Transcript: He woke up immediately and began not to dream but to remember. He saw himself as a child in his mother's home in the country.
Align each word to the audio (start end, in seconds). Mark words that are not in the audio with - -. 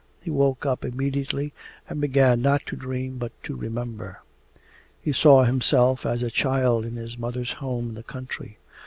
He 0.19 0.31
woke 0.31 0.65
up 0.65 0.83
immediately 0.83 1.53
and 1.87 2.01
began 2.01 2.41
not 2.41 2.65
to 2.65 2.75
dream 2.75 3.19
but 3.19 3.31
to 3.43 3.55
remember. 3.55 4.23
He 4.99 5.11
saw 5.13 5.43
himself 5.43 6.07
as 6.07 6.23
a 6.23 6.31
child 6.31 6.85
in 6.85 6.95
his 6.95 7.19
mother's 7.19 7.51
home 7.51 7.89
in 7.89 7.93
the 7.93 8.01
country. 8.01 8.57